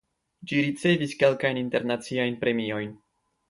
[0.51, 2.93] Ĝi ricevis kelkajn internaciajn premiojn.